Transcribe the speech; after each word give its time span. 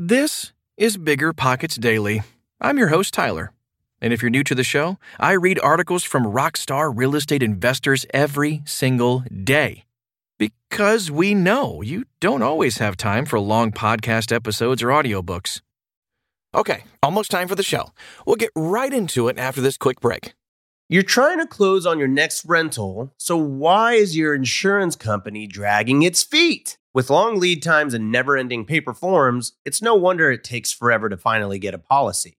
This 0.00 0.52
is 0.76 0.96
BiggerPockets 0.96 1.80
Daily. 1.80 2.22
I'm 2.60 2.78
your 2.78 2.86
host, 2.86 3.12
Tyler. 3.12 3.52
And 4.00 4.12
if 4.12 4.22
you're 4.22 4.30
new 4.30 4.44
to 4.44 4.54
the 4.54 4.62
show, 4.62 4.96
I 5.18 5.32
read 5.32 5.58
articles 5.58 6.04
from 6.04 6.24
rockstar 6.24 6.92
real 6.96 7.16
estate 7.16 7.42
investors 7.42 8.06
every 8.14 8.62
single 8.64 9.24
day. 9.42 9.82
Because 10.38 11.10
we 11.10 11.34
know 11.34 11.82
you 11.82 12.04
don't 12.20 12.42
always 12.44 12.78
have 12.78 12.96
time 12.96 13.26
for 13.26 13.40
long 13.40 13.72
podcast 13.72 14.30
episodes 14.30 14.84
or 14.84 14.90
audiobooks. 14.90 15.62
Okay, 16.54 16.84
almost 17.02 17.32
time 17.32 17.48
for 17.48 17.56
the 17.56 17.64
show. 17.64 17.90
We'll 18.24 18.36
get 18.36 18.52
right 18.54 18.92
into 18.92 19.26
it 19.26 19.36
after 19.36 19.60
this 19.60 19.76
quick 19.76 20.00
break. 20.00 20.32
You're 20.88 21.02
trying 21.02 21.38
to 21.38 21.46
close 21.46 21.86
on 21.86 21.98
your 21.98 22.06
next 22.06 22.44
rental, 22.44 23.12
so 23.18 23.36
why 23.36 23.94
is 23.94 24.16
your 24.16 24.32
insurance 24.32 24.94
company 24.94 25.48
dragging 25.48 26.02
its 26.02 26.22
feet? 26.22 26.78
With 26.98 27.10
long 27.10 27.38
lead 27.38 27.62
times 27.62 27.94
and 27.94 28.10
never 28.10 28.36
ending 28.36 28.64
paper 28.64 28.92
forms, 28.92 29.52
it's 29.64 29.80
no 29.80 29.94
wonder 29.94 30.32
it 30.32 30.42
takes 30.42 30.72
forever 30.72 31.08
to 31.08 31.16
finally 31.16 31.60
get 31.60 31.72
a 31.72 31.78
policy. 31.78 32.38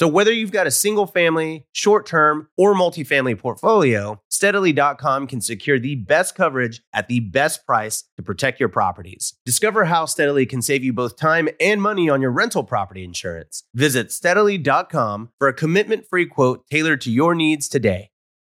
So 0.00 0.08
whether 0.08 0.32
you've 0.32 0.50
got 0.50 0.66
a 0.66 0.70
single 0.70 1.06
family, 1.06 1.66
short 1.72 2.06
term, 2.06 2.48
or 2.56 2.72
multifamily 2.72 3.38
portfolio, 3.38 4.18
steadily.com 4.30 5.26
can 5.26 5.42
secure 5.42 5.78
the 5.78 5.96
best 5.96 6.34
coverage 6.34 6.80
at 6.94 7.08
the 7.08 7.20
best 7.20 7.66
price 7.66 8.04
to 8.16 8.22
protect 8.22 8.58
your 8.58 8.70
properties. 8.70 9.34
Discover 9.44 9.84
how 9.84 10.06
Steadily 10.06 10.46
can 10.46 10.62
save 10.62 10.82
you 10.82 10.94
both 10.94 11.18
time 11.18 11.50
and 11.60 11.82
money 11.82 12.08
on 12.08 12.22
your 12.22 12.30
rental 12.30 12.64
property 12.64 13.04
insurance. 13.04 13.64
Visit 13.74 14.10
steadily.com 14.10 15.32
for 15.36 15.48
a 15.48 15.52
commitment 15.52 16.06
free 16.08 16.24
quote 16.24 16.66
tailored 16.70 17.02
to 17.02 17.10
your 17.10 17.34
needs 17.34 17.68
today. 17.68 18.09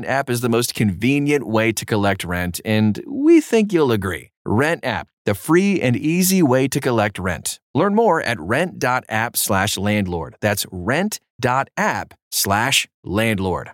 Rent 0.00 0.10
App 0.10 0.30
is 0.30 0.40
the 0.40 0.48
most 0.48 0.74
convenient 0.74 1.46
way 1.46 1.72
to 1.72 1.84
collect 1.84 2.24
rent, 2.24 2.58
and 2.64 3.04
we 3.06 3.38
think 3.38 3.70
you'll 3.70 3.92
agree. 3.92 4.30
Rent 4.46 4.82
App, 4.82 5.08
the 5.26 5.34
free 5.34 5.78
and 5.78 5.94
easy 5.94 6.42
way 6.42 6.68
to 6.68 6.80
collect 6.80 7.18
rent. 7.18 7.60
Learn 7.74 7.94
more 7.94 8.22
at 8.22 8.40
rent.app 8.40 9.36
slash 9.36 9.76
landlord. 9.76 10.36
That's 10.40 10.64
rent.app 10.72 12.14
slash 12.30 12.88
landlord. 13.04 13.72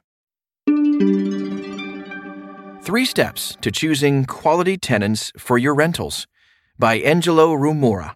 Three 2.82 3.04
steps 3.04 3.56
to 3.60 3.70
choosing 3.70 4.24
quality 4.24 4.76
tenants 4.76 5.30
for 5.38 5.58
your 5.58 5.76
rentals 5.76 6.26
by 6.76 6.96
Angelo 6.96 7.54
Rumora. 7.54 8.14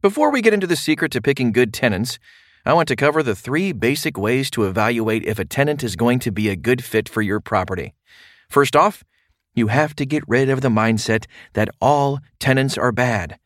Before 0.00 0.30
we 0.30 0.40
get 0.40 0.54
into 0.54 0.66
the 0.66 0.76
secret 0.76 1.12
to 1.12 1.20
picking 1.20 1.52
good 1.52 1.74
tenants, 1.74 2.18
I 2.64 2.74
want 2.74 2.86
to 2.88 2.96
cover 2.96 3.24
the 3.24 3.34
three 3.34 3.72
basic 3.72 4.16
ways 4.16 4.48
to 4.52 4.64
evaluate 4.64 5.24
if 5.24 5.40
a 5.40 5.44
tenant 5.44 5.82
is 5.82 5.96
going 5.96 6.20
to 6.20 6.30
be 6.30 6.48
a 6.48 6.54
good 6.54 6.84
fit 6.84 7.08
for 7.08 7.20
your 7.20 7.40
property. 7.40 7.94
First 8.48 8.76
off, 8.76 9.02
you 9.52 9.66
have 9.66 9.96
to 9.96 10.06
get 10.06 10.22
rid 10.28 10.48
of 10.48 10.60
the 10.60 10.68
mindset 10.68 11.26
that 11.54 11.70
all 11.80 12.20
tenants 12.38 12.78
are 12.78 12.92
bad. 12.92 13.40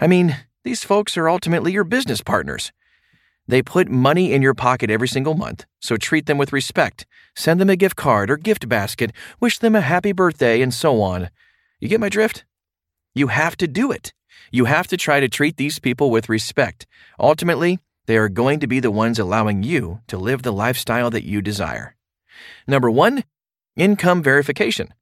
I 0.00 0.08
mean, 0.08 0.36
these 0.64 0.82
folks 0.82 1.16
are 1.16 1.28
ultimately 1.28 1.70
your 1.70 1.84
business 1.84 2.20
partners. 2.20 2.72
They 3.46 3.62
put 3.62 3.88
money 3.88 4.32
in 4.32 4.42
your 4.42 4.54
pocket 4.54 4.90
every 4.90 5.08
single 5.08 5.34
month, 5.34 5.64
so 5.80 5.96
treat 5.96 6.26
them 6.26 6.36
with 6.36 6.52
respect. 6.52 7.06
Send 7.36 7.60
them 7.60 7.70
a 7.70 7.76
gift 7.76 7.94
card 7.94 8.28
or 8.28 8.36
gift 8.36 8.68
basket, 8.68 9.12
wish 9.38 9.60
them 9.60 9.76
a 9.76 9.80
happy 9.80 10.10
birthday, 10.10 10.60
and 10.60 10.74
so 10.74 11.00
on. 11.00 11.30
You 11.78 11.88
get 11.88 12.00
my 12.00 12.08
drift? 12.08 12.44
You 13.14 13.28
have 13.28 13.56
to 13.58 13.68
do 13.68 13.92
it. 13.92 14.12
You 14.50 14.64
have 14.64 14.88
to 14.88 14.96
try 14.96 15.20
to 15.20 15.28
treat 15.28 15.56
these 15.56 15.78
people 15.78 16.10
with 16.10 16.28
respect. 16.28 16.86
Ultimately, 17.20 17.78
they 18.08 18.16
are 18.16 18.30
going 18.30 18.58
to 18.58 18.66
be 18.66 18.80
the 18.80 18.90
ones 18.90 19.18
allowing 19.18 19.62
you 19.62 20.00
to 20.06 20.16
live 20.16 20.42
the 20.42 20.50
lifestyle 20.50 21.10
that 21.10 21.26
you 21.26 21.42
desire. 21.42 21.94
Number 22.66 22.90
one, 22.90 23.22
income 23.76 24.22
verification. 24.22 24.94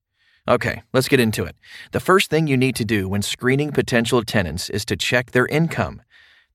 Okay, 0.48 0.82
let's 0.92 1.06
get 1.06 1.20
into 1.20 1.44
it. 1.44 1.54
The 1.92 2.00
first 2.00 2.30
thing 2.30 2.48
you 2.48 2.56
need 2.56 2.74
to 2.74 2.84
do 2.84 3.08
when 3.08 3.22
screening 3.22 3.70
potential 3.70 4.24
tenants 4.24 4.68
is 4.68 4.84
to 4.86 4.96
check 4.96 5.30
their 5.30 5.46
income. 5.46 6.02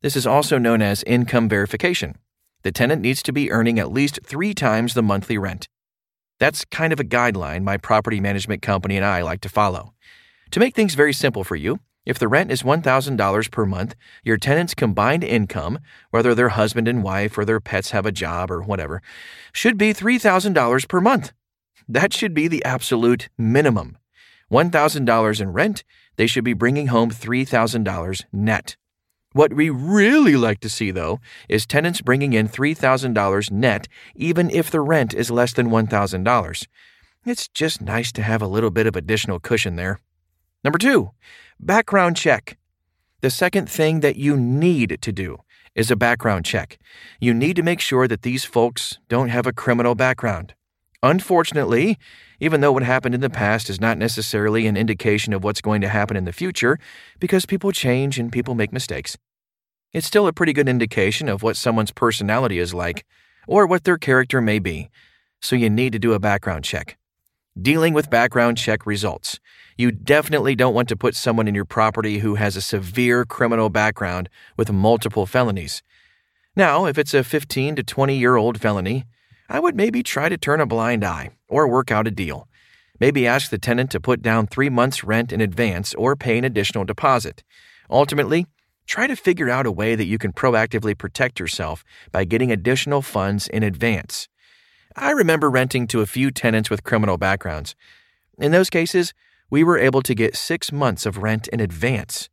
This 0.02 0.18
is 0.18 0.28
also 0.28 0.58
known 0.58 0.82
as 0.82 1.04
income 1.04 1.48
verification. 1.48 2.18
The 2.64 2.74
tenant 2.74 3.02
needs 3.02 3.24
to 3.24 3.32
be 3.32 3.50
earning 3.50 3.80
at 3.80 3.94
least 3.94 4.20
three 4.26 4.54
times 4.54 4.94
the 4.94 5.02
monthly 5.02 5.38
rent. 5.38 5.70
That's 6.38 6.66
kind 6.66 6.92
of 6.92 7.00
a 7.00 7.06
guideline 7.06 7.64
my 7.64 7.78
property 7.78 8.20
management 8.20 8.62
company 8.62 8.98
and 8.98 9.06
I 9.06 9.22
like 9.22 9.40
to 9.42 9.50
follow. 9.50 9.94
To 10.52 10.60
make 10.60 10.76
things 10.76 10.96
very 10.96 11.14
simple 11.14 11.46
for 11.46 11.56
you, 11.56 11.80
if 12.06 12.18
the 12.18 12.28
rent 12.28 12.52
is 12.52 12.64
$1,000 12.64 13.52
per 13.52 13.66
month, 13.66 13.96
your 14.24 14.38
tenant's 14.38 14.74
combined 14.74 15.24
income, 15.24 15.80
whether 16.10 16.34
they're 16.34 16.50
husband 16.50 16.88
and 16.88 17.04
wife 17.04 17.38
or 17.38 17.46
their 17.46 17.60
pets 17.60 17.92
have 17.92 18.06
a 18.06 18.12
job 18.12 18.50
or 18.50 18.62
whatever, 18.62 19.02
should 19.54 19.78
be 19.78 19.94
$3,000 19.94 20.88
per 20.88 21.02
month. 21.02 21.32
That 21.88 22.14
should 22.14 22.34
be 22.34 22.48
the 22.48 22.64
absolute 22.66 23.30
minimum. 23.38 23.98
$1,000 24.52 25.42
in 25.42 25.54
rent, 25.54 25.84
they 26.16 26.28
should 26.28 26.44
be 26.44 26.54
bringing 26.54 26.88
home 26.88 27.12
$3,000 27.12 28.24
net. 28.32 28.76
What 29.34 29.54
we 29.54 29.70
really 29.70 30.36
like 30.36 30.60
to 30.60 30.70
see, 30.70 30.92
though, 30.92 31.20
is 31.48 31.66
tenants 31.66 32.02
bringing 32.02 32.34
in 32.34 32.50
$3,000 32.50 33.52
net 33.52 33.88
even 34.16 34.50
if 34.50 34.70
the 34.70 34.82
rent 34.82 35.14
is 35.14 35.32
less 35.32 35.54
than 35.54 35.70
$1,000. 35.70 36.68
It's 37.26 37.48
just 37.48 37.82
nice 37.82 38.12
to 38.14 38.24
have 38.24 38.42
a 38.42 38.48
little 38.48 38.72
bit 38.72 38.88
of 38.88 38.96
additional 38.96 39.40
cushion 39.40 39.78
there. 39.78 40.00
Number 40.64 40.78
two, 40.78 41.12
background 41.60 42.18
check. 42.18 42.58
The 43.22 43.32
second 43.32 43.70
thing 43.70 44.02
that 44.02 44.16
you 44.16 44.38
need 44.38 45.00
to 45.02 45.12
do 45.12 45.38
is 45.74 45.90
a 45.90 45.96
background 45.96 46.46
check. 46.46 46.78
You 47.20 47.34
need 47.34 47.56
to 47.56 47.64
make 47.64 47.80
sure 47.80 48.08
that 48.08 48.22
these 48.22 48.46
folks 48.46 49.00
don't 49.10 49.30
have 49.30 49.48
a 49.48 49.54
criminal 49.54 49.96
background. 49.96 50.54
Unfortunately, 51.02 51.98
even 52.40 52.62
though 52.62 52.72
what 52.72 52.84
happened 52.84 53.16
in 53.16 53.22
the 53.22 53.30
past 53.30 53.70
is 53.70 53.82
not 53.82 53.98
necessarily 53.98 54.68
an 54.68 54.78
indication 54.78 55.34
of 55.34 55.44
what's 55.44 55.62
going 55.62 55.82
to 55.82 55.90
happen 55.90 56.16
in 56.16 56.26
the 56.26 56.34
future, 56.34 56.78
because 57.20 57.46
people 57.48 57.72
change 57.72 58.20
and 58.20 58.32
people 58.32 58.54
make 58.54 58.72
mistakes, 58.72 59.18
it's 59.94 60.06
still 60.06 60.28
a 60.28 60.34
pretty 60.34 60.54
good 60.54 60.70
indication 60.70 61.28
of 61.28 61.42
what 61.42 61.58
someone's 61.58 61.92
personality 61.92 62.60
is 62.60 62.74
like 62.74 63.04
or 63.48 63.66
what 63.66 63.84
their 63.84 63.98
character 63.98 64.42
may 64.42 64.60
be. 64.60 64.90
So 65.42 65.56
you 65.56 65.72
need 65.72 65.92
to 65.94 66.00
do 66.00 66.14
a 66.14 66.20
background 66.20 66.64
check. 66.64 66.98
Dealing 67.60 67.94
with 67.94 68.10
background 68.10 68.58
check 68.58 68.86
results. 68.86 69.38
You 69.78 69.92
definitely 69.92 70.56
don't 70.56 70.74
want 70.74 70.88
to 70.88 70.96
put 70.96 71.16
someone 71.16 71.50
in 71.50 71.56
your 71.56 71.66
property 71.66 72.20
who 72.20 72.36
has 72.36 72.56
a 72.56 72.62
severe 72.62 73.26
criminal 73.26 73.70
background 73.70 74.30
with 74.56 74.72
multiple 74.72 75.26
felonies. 75.26 75.84
Now, 76.56 76.86
if 76.86 76.98
it's 76.98 77.14
a 77.14 77.26
15 77.26 77.76
to 77.76 77.84
20 77.84 78.18
year 78.18 78.38
old 78.38 78.62
felony, 78.62 79.04
I 79.50 79.60
would 79.60 79.76
maybe 79.76 80.02
try 80.02 80.30
to 80.30 80.38
turn 80.38 80.62
a 80.62 80.66
blind 80.66 81.04
eye 81.04 81.32
or 81.50 81.68
work 81.68 81.92
out 81.92 82.08
a 82.08 82.12
deal. 82.12 82.48
Maybe 83.02 83.28
ask 83.28 83.50
the 83.50 83.58
tenant 83.58 83.92
to 83.92 84.00
put 84.00 84.22
down 84.22 84.48
three 84.48 84.70
months' 84.70 85.04
rent 85.04 85.34
in 85.34 85.42
advance 85.42 85.94
or 85.96 86.16
pay 86.16 86.38
an 86.38 86.46
additional 86.46 86.86
deposit. 86.86 87.44
Ultimately, 87.90 88.46
try 88.88 89.08
to 89.08 89.16
figure 89.18 89.50
out 89.50 89.66
a 89.66 89.72
way 89.74 89.96
that 89.96 90.06
you 90.06 90.18
can 90.18 90.32
proactively 90.32 90.98
protect 90.98 91.38
yourself 91.38 91.84
by 92.14 92.24
getting 92.24 92.50
additional 92.50 93.02
funds 93.02 93.50
in 93.50 93.62
advance. 93.62 94.30
I 94.96 95.12
remember 95.12 95.50
renting 95.50 95.88
to 95.88 96.02
a 96.02 96.06
few 96.06 96.32
tenants 96.32 96.70
with 96.70 96.84
criminal 96.84 97.18
backgrounds. 97.18 97.76
In 98.38 98.52
those 98.52 98.70
cases, 98.70 99.14
we 99.50 99.64
were 99.64 99.78
able 99.78 100.02
to 100.02 100.16
get 100.16 100.36
six 100.36 100.72
months 100.72 101.06
of 101.06 101.18
rent 101.18 101.48
in 101.50 101.60
advance. 101.60 102.30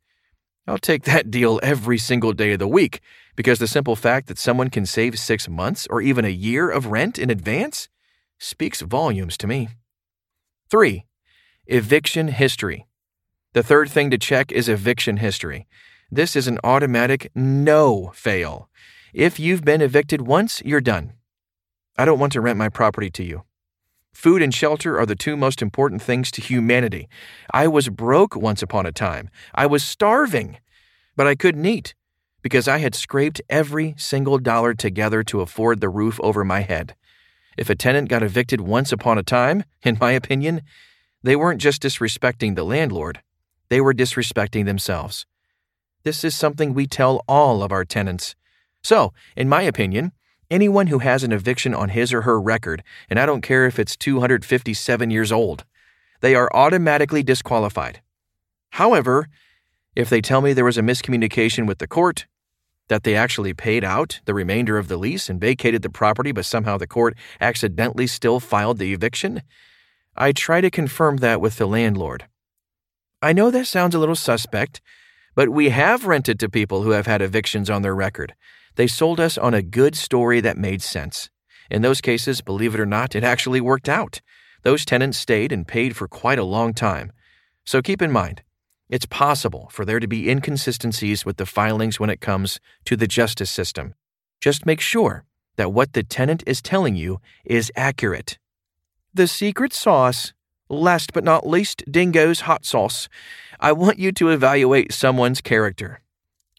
I'll 0.67 0.77
take 0.77 1.03
that 1.03 1.31
deal 1.37 1.59
every 1.63 1.97
single 1.97 2.33
day 2.33 2.53
of 2.53 2.59
the 2.59 2.67
week 2.67 3.01
because 3.35 3.59
the 3.59 3.67
simple 3.67 3.95
fact 3.95 4.27
that 4.27 4.37
someone 4.37 4.69
can 4.69 4.85
save 4.85 5.17
six 5.17 5.47
months 5.47 5.87
or 5.89 6.01
even 6.01 6.25
a 6.25 6.29
year 6.29 6.69
of 6.69 6.87
rent 6.87 7.17
in 7.17 7.29
advance 7.29 7.89
speaks 8.37 8.81
volumes 8.81 9.37
to 9.37 9.47
me. 9.47 9.69
3. 10.69 11.05
Eviction 11.67 12.29
history. 12.29 12.87
The 13.53 13.63
third 13.63 13.89
thing 13.89 14.11
to 14.11 14.17
check 14.17 14.51
is 14.51 14.69
eviction 14.69 15.17
history. 15.17 15.67
This 16.11 16.35
is 16.35 16.47
an 16.47 16.59
automatic 16.63 17.31
no 17.35 18.11
fail. 18.13 18.69
If 19.13 19.39
you've 19.39 19.63
been 19.63 19.81
evicted 19.81 20.21
once, 20.21 20.61
you're 20.63 20.81
done. 20.81 21.13
I 21.99 22.05
don't 22.05 22.17
want 22.17 22.31
to 22.31 22.39
rent 22.39 22.57
my 22.57 22.69
property 22.69 23.09
to 23.09 23.25
you. 23.25 23.43
Food 24.13 24.41
and 24.41 24.55
shelter 24.55 24.97
are 24.97 25.05
the 25.05 25.17
two 25.17 25.35
most 25.35 25.61
important 25.61 26.01
things 26.01 26.31
to 26.31 26.41
humanity. 26.41 27.09
I 27.53 27.67
was 27.67 27.89
broke 27.89 28.37
once 28.37 28.61
upon 28.61 28.85
a 28.85 28.93
time. 28.93 29.29
I 29.53 29.65
was 29.65 29.83
starving, 29.83 30.59
but 31.17 31.27
I 31.27 31.35
couldn't 31.35 31.65
eat 31.65 31.95
because 32.41 32.69
I 32.69 32.77
had 32.77 32.95
scraped 32.95 33.41
every 33.49 33.95
single 33.97 34.37
dollar 34.37 34.73
together 34.73 35.23
to 35.23 35.41
afford 35.41 35.81
the 35.81 35.89
roof 35.89 36.21
over 36.23 36.45
my 36.45 36.61
head. 36.61 36.95
If 37.57 37.69
a 37.69 37.75
tenant 37.75 38.07
got 38.07 38.23
evicted 38.23 38.61
once 38.61 38.93
upon 38.93 39.17
a 39.17 39.23
time, 39.23 39.65
in 39.83 39.97
my 39.99 40.13
opinion, 40.13 40.61
they 41.21 41.35
weren't 41.35 41.59
just 41.59 41.81
disrespecting 41.81 42.55
the 42.55 42.63
landlord, 42.63 43.21
they 43.67 43.81
were 43.81 43.93
disrespecting 43.93 44.63
themselves. 44.63 45.25
This 46.03 46.23
is 46.23 46.33
something 46.33 46.73
we 46.73 46.87
tell 46.87 47.25
all 47.27 47.61
of 47.61 47.73
our 47.73 47.83
tenants. 47.83 48.35
So, 48.81 49.11
in 49.35 49.49
my 49.49 49.63
opinion, 49.63 50.13
anyone 50.49 50.87
who 50.87 50.99
has 50.99 51.23
an 51.23 51.31
eviction 51.31 51.73
on 51.73 51.89
his 51.89 52.13
or 52.13 52.21
her 52.21 52.39
record, 52.39 52.83
and 53.09 53.19
I 53.19 53.25
don't 53.25 53.41
care 53.41 53.65
if 53.65 53.79
it's 53.79 53.95
257 53.95 55.11
years 55.11 55.31
old, 55.31 55.65
they 56.21 56.35
are 56.35 56.49
automatically 56.53 57.23
disqualified. 57.23 58.01
However, 58.71 59.27
if 59.95 60.09
they 60.09 60.21
tell 60.21 60.41
me 60.41 60.53
there 60.53 60.65
was 60.65 60.77
a 60.77 60.81
miscommunication 60.81 61.67
with 61.67 61.79
the 61.79 61.87
court, 61.87 62.25
that 62.89 63.03
they 63.03 63.15
actually 63.15 63.53
paid 63.53 63.83
out 63.83 64.19
the 64.25 64.33
remainder 64.33 64.77
of 64.77 64.87
the 64.87 64.97
lease 64.97 65.29
and 65.29 65.39
vacated 65.39 65.81
the 65.81 65.89
property, 65.89 66.31
but 66.31 66.45
somehow 66.45 66.77
the 66.77 66.87
court 66.87 67.15
accidentally 67.39 68.07
still 68.07 68.39
filed 68.39 68.77
the 68.77 68.93
eviction, 68.93 69.41
I 70.17 70.33
try 70.33 70.59
to 70.59 70.69
confirm 70.69 71.17
that 71.17 71.39
with 71.39 71.57
the 71.57 71.67
landlord. 71.67 72.25
I 73.21 73.31
know 73.31 73.51
that 73.51 73.67
sounds 73.67 73.95
a 73.95 73.99
little 73.99 74.15
suspect, 74.15 74.81
but 75.35 75.49
we 75.49 75.69
have 75.69 76.07
rented 76.07 76.39
to 76.39 76.49
people 76.49 76.83
who 76.83 76.91
have 76.91 77.05
had 77.05 77.21
evictions 77.21 77.69
on 77.69 77.83
their 77.83 77.95
record. 77.95 78.33
They 78.79 78.87
sold 78.87 79.19
us 79.19 79.37
on 79.37 79.53
a 79.53 79.61
good 79.61 79.97
story 79.97 80.39
that 80.39 80.57
made 80.57 80.81
sense. 80.81 81.29
In 81.69 81.81
those 81.81 81.99
cases, 81.99 82.39
believe 82.39 82.73
it 82.73 82.79
or 82.79 82.85
not, 82.85 83.13
it 83.13 83.25
actually 83.25 83.59
worked 83.59 83.89
out. 83.89 84.21
Those 84.63 84.85
tenants 84.85 85.17
stayed 85.17 85.51
and 85.51 85.67
paid 85.67 85.97
for 85.97 86.07
quite 86.07 86.39
a 86.39 86.45
long 86.45 86.73
time. 86.73 87.11
So 87.65 87.81
keep 87.81 88.01
in 88.01 88.09
mind, 88.09 88.41
it's 88.87 89.05
possible 89.05 89.67
for 89.69 89.83
there 89.83 89.99
to 89.99 90.07
be 90.07 90.29
inconsistencies 90.29 91.25
with 91.25 91.35
the 91.35 91.45
filings 91.45 91.99
when 91.99 92.09
it 92.09 92.21
comes 92.21 92.61
to 92.85 92.95
the 92.95 93.05
justice 93.05 93.51
system. 93.51 93.95
Just 94.39 94.65
make 94.65 94.79
sure 94.79 95.25
that 95.57 95.73
what 95.73 95.91
the 95.91 96.01
tenant 96.01 96.41
is 96.47 96.61
telling 96.61 96.95
you 96.95 97.19
is 97.43 97.73
accurate. 97.75 98.39
The 99.13 99.27
secret 99.27 99.73
sauce, 99.73 100.31
last 100.69 101.11
but 101.11 101.25
not 101.25 101.45
least, 101.45 101.83
Dingo's 101.91 102.47
hot 102.47 102.63
sauce. 102.63 103.09
I 103.59 103.73
want 103.73 103.99
you 103.99 104.13
to 104.13 104.29
evaluate 104.29 104.93
someone's 104.93 105.41
character. 105.41 105.99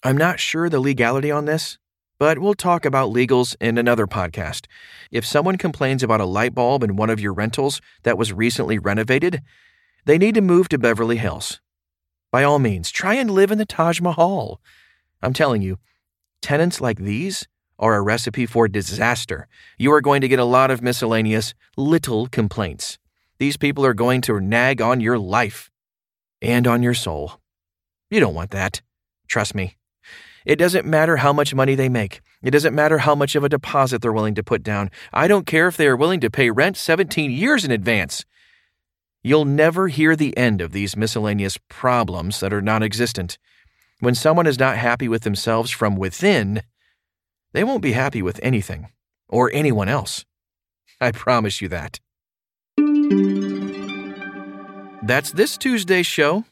I'm 0.03 0.19
not 0.19 0.39
sure 0.39 0.69
the 0.69 0.81
legality 0.81 1.31
on 1.31 1.47
this, 1.47 1.79
but 2.21 2.39
we'll 2.39 2.53
talk 2.53 2.85
about 2.85 3.11
legals 3.11 3.57
in 3.63 3.79
another 3.79 4.07
podcast. 4.07 4.67
If 5.11 5.25
someone 5.25 5.57
complains 5.57 6.03
about 6.03 6.21
a 6.21 6.27
light 6.27 6.55
bulb 6.55 6.85
in 6.85 6.97
one 6.97 7.09
of 7.09 7.19
your 7.19 7.33
rentals 7.33 7.81
that 8.03 8.19
was 8.19 8.31
recently 8.31 8.79
renovated, 8.79 9.41
they 10.05 10.19
need 10.19 10.35
to 10.35 10.43
move 10.43 10.69
to 10.69 10.79
Beverly 10.79 11.17
Hills. 11.17 11.63
By 12.31 12.45
all 12.45 12.59
means, 12.59 12.91
try 12.91 13.15
and 13.15 13.31
live 13.31 13.51
in 13.51 13.57
the 13.57 13.65
Taj 13.65 14.03
Mahal. 14.03 14.61
I'm 15.23 15.33
telling 15.33 15.63
you, 15.63 15.79
tenants 16.43 16.79
like 16.79 16.99
these 16.99 17.49
are 17.79 17.97
a 17.97 18.03
recipe 18.03 18.45
for 18.45 18.69
disaster. 18.69 19.49
You 19.79 19.91
are 19.95 20.03
going 20.03 20.21
to 20.21 20.29
get 20.29 20.39
a 20.39 20.45
lot 20.45 20.71
of 20.71 20.83
miscellaneous 20.83 21.55
little 21.79 22.27
complaints. 22.27 22.99
These 23.39 23.57
people 23.57 23.87
are 23.87 23.95
going 23.95 24.21
to 24.23 24.39
nag 24.39 24.83
on 24.83 25.01
your 25.01 25.19
life 25.19 25.71
and 26.43 26.67
on 26.67 26.83
your 26.83 26.95
soul. 26.95 27.41
You 28.11 28.21
don't 28.21 28.35
want 28.35 28.51
that. 28.51 28.83
Trust 29.27 29.55
me. 29.55 29.80
It 30.47 30.57
doesn't 30.57 30.87
matter 30.87 31.19
how 31.19 31.33
much 31.33 31.55
money 31.55 31.75
they 31.75 31.89
make. 31.89 32.21
It 32.43 32.51
doesn't 32.51 32.75
matter 32.75 32.99
how 32.99 33.15
much 33.15 33.35
of 33.35 33.45
a 33.45 33.49
deposit 33.49 34.01
they're 34.01 34.13
willing 34.13 34.35
to 34.37 34.43
put 34.43 34.63
down. 34.63 34.91
I 35.13 35.29
don't 35.29 35.47
care 35.47 35.69
if 35.69 35.77
they 35.77 35.87
are 35.87 35.97
willing 35.97 36.21
to 36.21 36.31
pay 36.31 36.51
rent 36.51 36.77
17 36.77 37.31
years 37.31 37.65
in 37.65 37.71
advance. 37.71 38.25
You'll 39.23 39.45
never 39.45 39.89
hear 39.89 40.17
the 40.17 40.37
end 40.37 40.61
of 40.61 40.73
these 40.73 40.97
miscellaneous 40.97 41.59
problems 41.69 42.41
that 42.41 42.53
are 42.53 42.63
non 42.63 42.83
existent. 42.83 43.39
When 44.01 44.15
someone 44.15 44.47
is 44.47 44.59
not 44.59 44.79
happy 44.79 45.09
with 45.09 45.23
themselves 45.23 45.71
from 45.71 45.97
within, 45.97 46.63
they 47.53 47.65
won't 47.65 47.83
be 47.83 47.93
happy 47.93 48.23
with 48.23 48.41
anything 48.43 48.89
or 49.29 49.51
anyone 49.53 49.89
else. 49.89 50.25
I 51.01 51.13
promise 51.13 51.61
you 51.61 51.69
that. 51.69 52.01
That's 55.03 55.33
this 55.33 55.59
Tuesday's 55.59 56.07
show. 56.07 56.45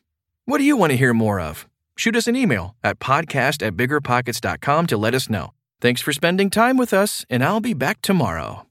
What 0.45 0.59
do 0.59 0.65
you 0.65 0.77
want 0.77 0.91
to 0.91 0.97
hear 0.97 1.15
more 1.15 1.39
of? 1.39 1.68
Shoot 1.99 2.15
us 2.15 2.29
an 2.29 2.37
email 2.37 2.77
at 2.85 3.01
podcast 3.01 3.67
at 3.67 3.77
biggerpockets.com 3.77 4.87
to 4.87 4.97
let 4.97 5.15
us 5.17 5.29
know. 5.29 5.53
Thanks 5.81 6.01
for 6.01 6.13
spending 6.13 6.49
time 6.49 6.77
with 6.77 6.95
us, 6.95 7.27
and 7.29 7.43
I'll 7.43 7.59
be 7.59 7.75
back 7.75 8.03
tomorrow. 8.03 8.69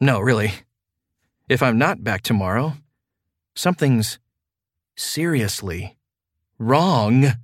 No, 0.00 0.18
really. 0.18 0.52
If 1.48 1.62
I'm 1.62 1.78
not 1.78 2.02
back 2.02 2.22
tomorrow, 2.22 2.72
something's 3.54 4.18
seriously 4.96 5.96
wrong. 6.58 7.34